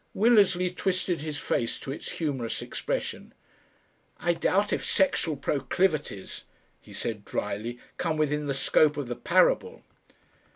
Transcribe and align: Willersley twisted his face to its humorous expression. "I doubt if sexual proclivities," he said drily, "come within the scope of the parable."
Willersley 0.15 0.71
twisted 0.75 1.21
his 1.21 1.37
face 1.37 1.79
to 1.79 1.91
its 1.91 2.13
humorous 2.13 2.63
expression. 2.63 3.35
"I 4.19 4.33
doubt 4.33 4.73
if 4.73 4.83
sexual 4.83 5.37
proclivities," 5.37 6.43
he 6.81 6.91
said 6.91 7.23
drily, 7.23 7.77
"come 7.99 8.17
within 8.17 8.47
the 8.47 8.55
scope 8.55 8.97
of 8.97 9.07
the 9.07 9.15
parable." 9.15 9.83